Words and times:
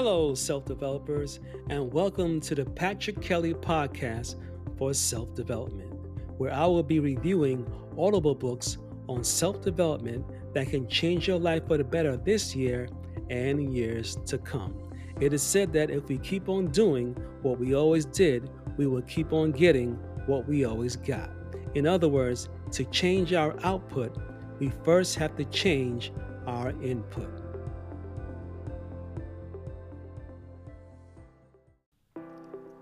Hello, 0.00 0.32
self 0.32 0.64
developers, 0.64 1.40
and 1.70 1.92
welcome 1.92 2.40
to 2.42 2.54
the 2.54 2.64
Patrick 2.64 3.20
Kelly 3.20 3.52
Podcast 3.52 4.36
for 4.78 4.94
Self 4.94 5.34
Development, 5.34 5.92
where 6.36 6.54
I 6.54 6.66
will 6.66 6.84
be 6.84 7.00
reviewing 7.00 7.66
audible 7.98 8.36
books 8.36 8.78
on 9.08 9.24
self 9.24 9.60
development 9.60 10.24
that 10.54 10.68
can 10.68 10.86
change 10.86 11.26
your 11.26 11.40
life 11.40 11.66
for 11.66 11.78
the 11.78 11.82
better 11.82 12.16
this 12.16 12.54
year 12.54 12.88
and 13.28 13.74
years 13.74 14.16
to 14.26 14.38
come. 14.38 14.78
It 15.20 15.32
is 15.32 15.42
said 15.42 15.72
that 15.72 15.90
if 15.90 16.04
we 16.04 16.18
keep 16.18 16.48
on 16.48 16.68
doing 16.68 17.16
what 17.42 17.58
we 17.58 17.74
always 17.74 18.04
did, 18.04 18.50
we 18.76 18.86
will 18.86 19.02
keep 19.02 19.32
on 19.32 19.50
getting 19.50 19.94
what 20.26 20.46
we 20.46 20.64
always 20.64 20.94
got. 20.94 21.28
In 21.74 21.88
other 21.88 22.08
words, 22.08 22.48
to 22.70 22.84
change 22.84 23.32
our 23.32 23.56
output, 23.64 24.16
we 24.60 24.70
first 24.84 25.16
have 25.16 25.34
to 25.38 25.44
change 25.46 26.12
our 26.46 26.70
input. 26.84 27.47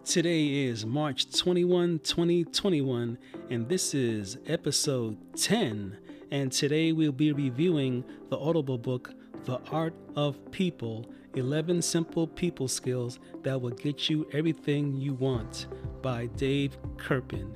Today 0.07 0.67
is 0.67 0.87
March 0.87 1.37
21, 1.37 1.99
2021, 1.99 3.19
and 3.51 3.69
this 3.69 3.93
is 3.93 4.39
episode 4.47 5.19
10. 5.37 5.99
And 6.31 6.53
today 6.53 6.93
we'll 6.93 7.11
be 7.11 7.33
reviewing 7.33 8.05
the 8.31 8.39
Audible 8.39 8.79
book, 8.79 9.13
The 9.47 9.61
Art 9.73 9.95
of 10.15 10.39
People 10.53 11.11
11 11.35 11.83
Simple 11.83 12.29
People 12.29 12.69
Skills 12.69 13.19
That 13.43 13.61
Will 13.61 13.73
Get 13.73 14.09
You 14.09 14.29
Everything 14.33 14.95
You 14.95 15.15
Want 15.15 15.67
by 16.03 16.27
Dave 16.27 16.79
Kerpen. 16.99 17.53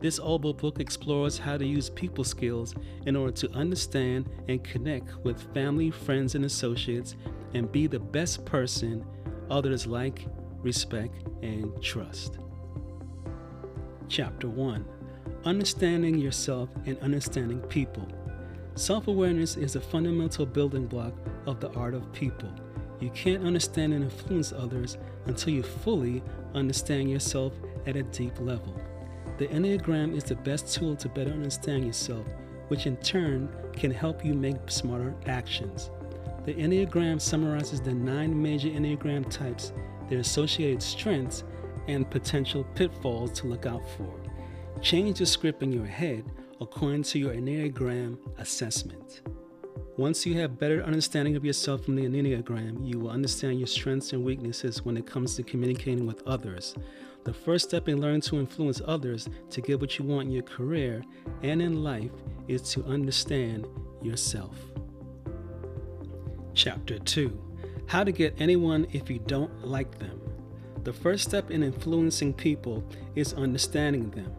This 0.00 0.20
Audible 0.20 0.54
book 0.54 0.78
explores 0.78 1.36
how 1.36 1.58
to 1.58 1.66
use 1.66 1.90
people 1.90 2.22
skills 2.22 2.76
in 3.06 3.16
order 3.16 3.32
to 3.32 3.50
understand 3.50 4.30
and 4.46 4.62
connect 4.62 5.16
with 5.24 5.52
family, 5.52 5.90
friends, 5.90 6.36
and 6.36 6.44
associates 6.44 7.16
and 7.54 7.72
be 7.72 7.88
the 7.88 7.98
best 7.98 8.44
person 8.44 9.04
others 9.50 9.84
like 9.86 10.26
respect, 10.62 11.14
and 11.42 11.82
trust. 11.82 12.38
Chapter 14.08 14.48
1 14.48 14.84
Understanding 15.44 16.18
Yourself 16.18 16.68
and 16.86 16.98
Understanding 16.98 17.60
People. 17.62 18.06
Self 18.74 19.08
awareness 19.08 19.56
is 19.56 19.76
a 19.76 19.80
fundamental 19.80 20.46
building 20.46 20.86
block 20.86 21.12
of 21.46 21.60
the 21.60 21.70
art 21.72 21.94
of 21.94 22.12
people. 22.12 22.52
You 23.00 23.10
can't 23.10 23.44
understand 23.44 23.92
and 23.92 24.04
influence 24.04 24.52
others 24.52 24.98
until 25.26 25.52
you 25.52 25.62
fully 25.62 26.22
understand 26.54 27.10
yourself 27.10 27.52
at 27.86 27.96
a 27.96 28.02
deep 28.02 28.38
level. 28.40 28.80
The 29.38 29.46
Enneagram 29.48 30.16
is 30.16 30.24
the 30.24 30.34
best 30.34 30.74
tool 30.74 30.96
to 30.96 31.08
better 31.08 31.30
understand 31.30 31.86
yourself, 31.86 32.26
which 32.68 32.86
in 32.86 32.96
turn 32.96 33.48
can 33.72 33.92
help 33.92 34.24
you 34.24 34.34
make 34.34 34.56
smarter 34.68 35.14
actions. 35.26 35.90
The 36.44 36.54
Enneagram 36.54 37.20
summarizes 37.20 37.80
the 37.80 37.94
nine 37.94 38.40
major 38.40 38.68
Enneagram 38.68 39.30
types 39.30 39.72
their 40.08 40.20
associated 40.20 40.82
strengths, 40.82 41.44
and 41.88 42.08
potential 42.08 42.64
pitfalls 42.74 43.32
to 43.32 43.46
look 43.46 43.66
out 43.66 43.82
for. 43.96 44.14
Change 44.80 45.18
the 45.18 45.26
script 45.26 45.62
in 45.62 45.72
your 45.72 45.86
head 45.86 46.24
according 46.60 47.02
to 47.02 47.18
your 47.18 47.32
Enneagram 47.32 48.18
assessment. 48.38 49.22
Once 49.96 50.24
you 50.24 50.38
have 50.38 50.60
better 50.60 50.82
understanding 50.84 51.34
of 51.34 51.44
yourself 51.44 51.84
from 51.84 51.96
the 51.96 52.04
Enneagram, 52.04 52.86
you 52.86 53.00
will 53.00 53.10
understand 53.10 53.58
your 53.58 53.66
strengths 53.66 54.12
and 54.12 54.24
weaknesses 54.24 54.84
when 54.84 54.96
it 54.96 55.06
comes 55.06 55.34
to 55.34 55.42
communicating 55.42 56.06
with 56.06 56.22
others. 56.26 56.74
The 57.24 57.32
first 57.32 57.68
step 57.68 57.88
in 57.88 58.00
learning 58.00 58.20
to 58.22 58.38
influence 58.38 58.80
others 58.84 59.28
to 59.50 59.60
get 59.60 59.80
what 59.80 59.98
you 59.98 60.04
want 60.04 60.28
in 60.28 60.32
your 60.32 60.44
career 60.44 61.02
and 61.42 61.60
in 61.60 61.82
life 61.82 62.12
is 62.46 62.62
to 62.72 62.84
understand 62.84 63.66
yourself. 64.00 64.56
Chapter 66.54 66.98
2 67.00 67.47
how 67.88 68.04
to 68.04 68.12
get 68.12 68.38
anyone 68.38 68.86
if 68.92 69.10
you 69.10 69.18
don't 69.18 69.66
like 69.66 69.98
them. 69.98 70.20
The 70.84 70.92
first 70.92 71.24
step 71.24 71.50
in 71.50 71.62
influencing 71.62 72.34
people 72.34 72.84
is 73.14 73.32
understanding 73.32 74.10
them. 74.10 74.30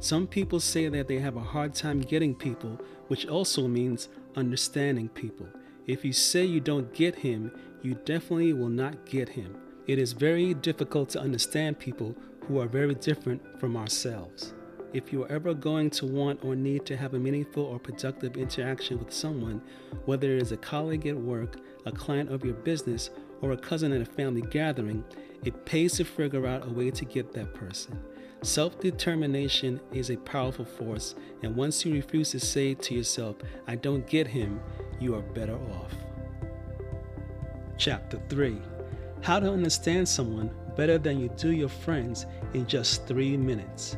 Some 0.00 0.26
people 0.26 0.58
say 0.58 0.88
that 0.88 1.06
they 1.06 1.18
have 1.18 1.36
a 1.36 1.40
hard 1.40 1.74
time 1.74 2.00
getting 2.00 2.34
people, 2.34 2.80
which 3.08 3.26
also 3.26 3.68
means 3.68 4.08
understanding 4.36 5.10
people. 5.10 5.46
If 5.86 6.02
you 6.02 6.14
say 6.14 6.46
you 6.46 6.60
don't 6.60 6.92
get 6.94 7.14
him, 7.14 7.52
you 7.82 7.94
definitely 8.06 8.54
will 8.54 8.70
not 8.70 9.04
get 9.04 9.28
him. 9.28 9.54
It 9.86 9.98
is 9.98 10.14
very 10.14 10.54
difficult 10.54 11.10
to 11.10 11.20
understand 11.20 11.78
people 11.78 12.16
who 12.48 12.58
are 12.58 12.66
very 12.66 12.94
different 12.94 13.42
from 13.60 13.76
ourselves. 13.76 14.54
If 14.94 15.12
you 15.12 15.24
are 15.24 15.32
ever 15.32 15.54
going 15.54 15.90
to 15.90 16.06
want 16.06 16.44
or 16.44 16.54
need 16.54 16.86
to 16.86 16.96
have 16.96 17.14
a 17.14 17.18
meaningful 17.18 17.64
or 17.64 17.80
productive 17.80 18.36
interaction 18.36 18.96
with 19.00 19.12
someone, 19.12 19.60
whether 20.04 20.30
it 20.30 20.40
is 20.40 20.52
a 20.52 20.56
colleague 20.56 21.08
at 21.08 21.16
work, 21.16 21.56
a 21.84 21.90
client 21.90 22.30
of 22.30 22.44
your 22.44 22.54
business, 22.54 23.10
or 23.42 23.50
a 23.50 23.56
cousin 23.56 23.90
at 23.90 24.00
a 24.00 24.04
family 24.04 24.42
gathering, 24.42 25.04
it 25.44 25.64
pays 25.64 25.94
to 25.94 26.04
figure 26.04 26.46
out 26.46 26.64
a 26.64 26.70
way 26.70 26.92
to 26.92 27.04
get 27.04 27.32
that 27.32 27.52
person. 27.54 28.00
Self 28.42 28.78
determination 28.78 29.80
is 29.92 30.10
a 30.10 30.16
powerful 30.18 30.64
force, 30.64 31.16
and 31.42 31.56
once 31.56 31.84
you 31.84 31.92
refuse 31.94 32.30
to 32.30 32.38
say 32.38 32.74
to 32.74 32.94
yourself, 32.94 33.34
I 33.66 33.74
don't 33.74 34.06
get 34.06 34.28
him, 34.28 34.60
you 35.00 35.16
are 35.16 35.22
better 35.22 35.58
off. 35.72 35.92
Chapter 37.78 38.20
3 38.28 38.62
How 39.22 39.40
to 39.40 39.50
Understand 39.50 40.08
Someone 40.08 40.54
Better 40.76 40.98
Than 40.98 41.18
You 41.18 41.30
Do 41.36 41.50
Your 41.50 41.68
Friends 41.68 42.26
in 42.52 42.64
Just 42.68 43.08
Three 43.08 43.36
Minutes. 43.36 43.96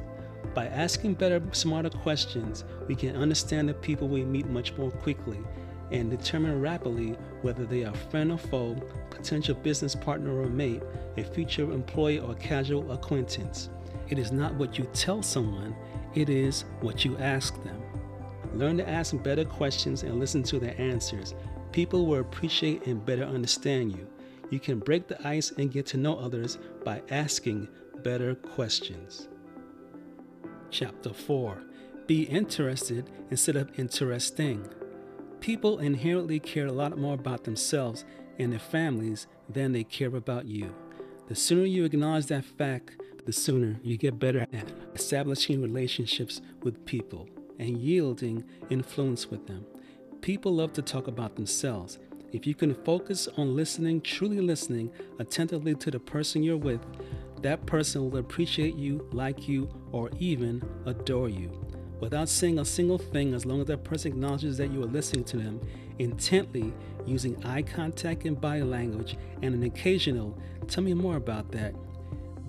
By 0.56 0.69
asking 0.69 1.17
better, 1.17 1.43
smarter 1.53 1.91
questions, 1.91 2.65
we 2.89 2.94
can 2.94 3.15
understand 3.15 3.69
the 3.69 3.75
people 3.75 4.09
we 4.09 4.25
meet 4.25 4.47
much 4.47 4.75
more 4.78 4.91
quickly 4.91 5.39
and 5.93 6.09
determine 6.09 6.62
rapidly 6.62 7.11
whether 7.43 7.67
they 7.67 7.84
are 7.84 7.93
friend 7.93 8.33
or 8.33 8.39
foe, 8.39 8.75
potential 9.11 9.55
business 9.55 9.95
partner 9.95 10.41
or 10.41 10.47
mate, 10.47 10.83
a 11.19 11.25
future 11.25 11.71
employee 11.71 12.21
or 12.21 12.34
casual 12.37 12.91
acquaintance. 12.91 13.69
It 14.09 14.19
is 14.19 14.33
not 14.33 14.55
what 14.55 14.78
you 14.78 14.89
tell 14.95 15.22
someone, 15.22 15.77
it 16.15 16.31
is 16.31 16.65
what 16.81 17.05
you 17.05 17.19
ask 17.19 17.62
them. 17.62 17.83
Learn 18.55 18.78
to 18.78 18.89
ask 18.89 19.15
better 19.22 19.45
questions 19.45 20.05
and 20.05 20.19
listen 20.19 20.43
to 20.45 20.59
their 20.59 20.81
answers. 20.81 21.34
People 21.71 22.06
will 22.06 22.21
appreciate 22.21 22.87
and 22.87 23.05
better 23.05 23.25
understand 23.25 23.93
you. 23.93 24.06
You 24.49 24.59
can 24.59 24.78
break 24.78 25.06
the 25.06 25.28
ice 25.28 25.53
and 25.59 25.71
get 25.71 25.84
to 25.89 25.99
know 25.99 26.16
others 26.16 26.56
by 26.83 27.03
asking 27.11 27.69
better 28.03 28.34
questions. 28.37 29.28
Chapter 30.71 31.12
4 31.12 31.62
Be 32.06 32.22
interested 32.22 33.10
instead 33.31 33.56
of 33.56 33.78
interesting. 33.78 34.69
People 35.41 35.78
inherently 35.78 36.41
care 36.41 36.66
a 36.66 36.72
lot 36.72 36.99
more 36.99 37.15
about 37.15 37.44
themselves 37.44 38.04
and 38.38 38.53
their 38.53 38.59
families 38.59 39.27
than 39.49 39.72
they 39.72 39.84
care 39.84 40.15
about 40.15 40.47
you. 40.47 40.75
The 41.28 41.34
sooner 41.34 41.65
you 41.65 41.84
acknowledge 41.84 42.27
that 42.27 42.44
fact, 42.44 43.00
the 43.25 43.32
sooner 43.32 43.78
you 43.82 43.97
get 43.97 44.19
better 44.19 44.47
at 44.53 44.72
establishing 44.94 45.62
relationships 45.62 46.41
with 46.62 46.84
people 46.84 47.28
and 47.59 47.78
yielding 47.78 48.44
influence 48.71 49.31
with 49.31 49.47
them. 49.47 49.65
People 50.21 50.54
love 50.54 50.72
to 50.75 50.83
talk 50.83 51.06
about 51.06 51.37
themselves. 51.37 51.98
If 52.33 52.47
you 52.47 52.54
can 52.54 52.75
focus 52.75 53.28
on 53.37 53.56
listening, 53.56 54.00
truly 54.00 54.41
listening 54.41 54.91
attentively 55.19 55.75
to 55.77 55.91
the 55.91 56.00
person 56.00 56.43
you're 56.43 56.56
with, 56.56 56.81
that 57.42 57.66
person 57.66 58.10
will 58.10 58.19
appreciate 58.19 58.74
you, 58.74 59.06
like 59.12 59.48
you, 59.48 59.69
or 59.92 60.10
even 60.19 60.62
adore 60.86 61.28
you. 61.28 61.50
Without 62.00 62.28
saying 62.28 62.58
a 62.58 62.64
single 62.64 62.98
thing 62.98 63.34
as 63.34 63.47
long 63.47 63.60
as 63.60 63.66
that 63.66 63.84
person 63.84 64.12
acknowledges 64.12 64.58
that 64.58 64.70
you 64.70 64.82
are 64.82 64.86
listening 64.86 65.24
to 65.24 65.38
them 65.38 65.60
intently 65.98 66.74
using 67.06 67.42
eye 67.44 67.62
contact 67.62 68.24
and 68.24 68.38
body 68.38 68.62
language 68.62 69.16
and 69.42 69.54
an 69.54 69.62
occasional 69.62 70.38
tell 70.68 70.84
me 70.84 70.92
more 70.92 71.16
about 71.16 71.50
that 71.53 71.74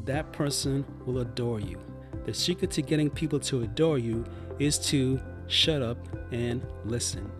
that 0.04 0.32
person 0.34 0.86
will 1.06 1.20
adore 1.20 1.60
you. 1.60 1.80
The 2.26 2.34
secret 2.34 2.72
to 2.72 2.82
getting 2.82 3.10
people 3.10 3.40
to 3.42 3.62
adore 3.62 3.98
you 3.98 4.26
is 4.60 4.78
to 4.90 5.20
shut 5.48 5.82
up 5.82 5.98
and 6.32 6.66
listen. 6.84 7.32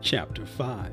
Chapter 0.00 0.46
5 0.46 0.92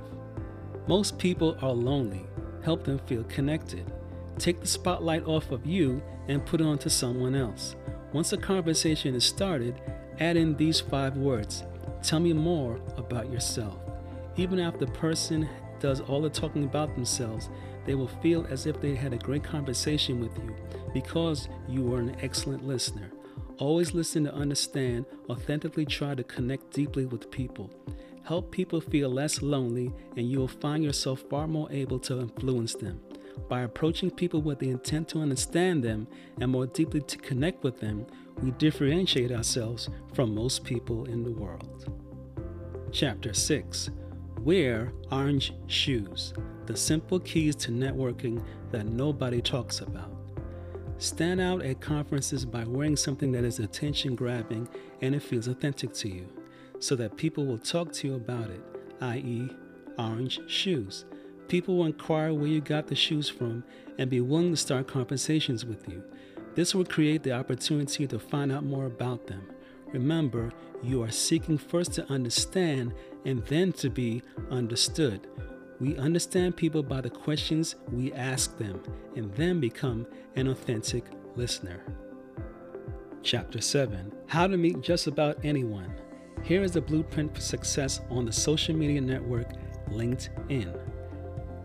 most 0.88 1.18
people 1.20 1.58
are 1.62 1.72
lonely. 1.72 2.26
Help 2.64 2.84
them 2.84 3.00
feel 3.00 3.24
connected 3.26 3.92
take 4.40 4.60
the 4.60 4.68
spotlight 4.68 5.26
off 5.26 5.52
of 5.52 5.66
you 5.66 6.02
and 6.28 6.46
put 6.46 6.62
it 6.62 6.68
onto 6.68 6.90
someone 6.90 7.36
else 7.36 7.76
once 8.14 8.34
a 8.34 8.38
conversation 8.38 9.16
is 9.16 9.24
started, 9.24 9.82
add 10.20 10.36
in 10.36 10.56
these 10.58 10.80
five 10.80 11.18
words 11.18 11.64
Tell 12.04 12.20
me 12.20 12.34
more 12.34 12.80
about 12.98 13.32
yourself. 13.32 13.78
Even 14.36 14.60
after 14.60 14.86
the 14.86 14.92
person 14.92 15.48
does 15.80 16.02
all 16.02 16.20
the 16.22 16.32
talking 16.32 16.64
about 16.64 16.96
themselves, 16.96 17.50
they 17.86 17.94
will 17.94 18.08
feel 18.08 18.46
as 18.50 18.66
if 18.66 18.82
they 18.82 18.96
had 18.96 19.14
a 19.14 19.18
great 19.18 19.44
conversation 19.44 20.20
with 20.20 20.36
you 20.40 20.56
because 20.94 21.48
you 21.70 21.94
are 21.94 22.00
an 22.00 22.16
excellent 22.22 22.66
listener. 22.66 23.12
Always 23.60 23.94
listen 23.94 24.24
to 24.24 24.34
understand, 24.34 25.06
authentically 25.30 25.86
try 25.86 26.16
to 26.16 26.24
connect 26.24 26.72
deeply 26.72 27.06
with 27.06 27.30
people. 27.30 27.70
Help 28.24 28.52
people 28.52 28.82
feel 28.82 29.10
less 29.10 29.44
lonely, 29.44 29.92
and 30.18 30.30
you 30.30 30.40
will 30.40 30.48
find 30.48 30.84
yourself 30.84 31.24
far 31.30 31.48
more 31.48 31.72
able 31.72 32.00
to 32.00 32.20
influence 32.20 32.74
them. 32.74 33.00
By 33.50 33.62
approaching 33.62 34.12
people 34.12 34.42
with 34.42 34.60
the 34.60 34.70
intent 34.70 35.10
to 35.10 35.20
understand 35.20 35.84
them 35.84 36.08
and 36.40 36.52
more 36.52 36.68
deeply 36.68 37.02
to 37.02 37.18
connect 37.18 37.64
with 37.64 37.80
them, 37.80 38.06
we 38.42 38.52
differentiate 38.52 39.32
ourselves 39.32 39.90
from 40.14 40.34
most 40.34 40.64
people 40.64 41.06
in 41.06 41.24
the 41.24 41.32
world. 41.32 41.86
Chapter 42.92 43.34
6 43.34 43.90
Wear 44.40 44.92
orange 45.12 45.54
shoes, 45.68 46.34
the 46.66 46.76
simple 46.76 47.20
keys 47.20 47.56
to 47.58 47.72
networking 47.72 48.44
that 48.72 48.88
nobody 48.88 49.42
talks 49.42 49.82
about. 49.82 50.12
Stand 50.98 51.40
out 51.40 51.64
at 51.64 51.80
conferences 51.80 52.46
by 52.46 52.64
wearing 52.64 52.96
something 52.96 53.32
that 53.32 53.44
is 53.44 53.60
attention 53.60 54.16
grabbing 54.16 54.68
and 55.02 55.14
it 55.16 55.22
feels 55.22 55.48
authentic 55.48 55.94
to 55.94 56.10
you, 56.10 56.28
so 56.80 56.96
that 56.96 57.18
people 57.18 57.46
will 57.46 57.58
talk 57.58 57.92
to 57.94 58.08
you 58.08 58.16
about 58.16 58.50
it, 58.50 58.62
i.e., 59.02 59.50
orange 59.98 60.40
shoes. 60.48 61.06
People 61.52 61.76
will 61.76 61.86
inquire 61.88 62.34
where 62.34 62.48
you 62.48 62.62
got 62.62 62.88
the 62.88 62.96
shoes 62.96 63.28
from 63.28 63.66
and 63.98 64.10
be 64.10 64.22
willing 64.22 64.52
to 64.52 64.56
start 64.56 64.88
conversations 64.88 65.66
with 65.66 65.86
you. 65.90 66.02
This 66.56 66.74
will 66.74 66.86
create 66.86 67.24
the 67.24 67.34
opportunity 67.34 68.08
to 68.08 68.20
find 68.20 68.54
out 68.54 68.64
more 68.64 68.86
about 68.86 69.28
them. 69.28 69.50
Remember, 69.88 70.54
you 70.82 71.04
are 71.04 71.12
seeking 71.12 71.58
first 71.58 71.92
to 71.96 72.10
understand 72.10 72.94
and 73.26 73.46
then 73.48 73.74
to 73.74 73.90
be 73.90 74.24
understood. 74.50 75.28
We 75.82 75.98
understand 75.98 76.56
people 76.56 76.84
by 76.84 77.02
the 77.02 77.10
questions 77.10 77.76
we 77.92 78.14
ask 78.14 78.58
them 78.58 78.82
and 79.18 79.34
then 79.34 79.60
become 79.60 80.08
an 80.38 80.48
authentic 80.48 81.04
listener. 81.36 81.84
Chapter 83.24 83.60
7 83.60 84.10
How 84.28 84.48
to 84.48 84.56
Meet 84.56 84.80
Just 84.80 85.08
About 85.08 85.38
Anyone. 85.44 85.94
Here 86.44 86.64
is 86.64 86.72
the 86.72 86.82
blueprint 86.82 87.36
for 87.36 87.42
success 87.42 88.00
on 88.10 88.24
the 88.24 88.32
social 88.32 88.74
media 88.74 89.02
network 89.02 89.50
LinkedIn. 89.90 90.91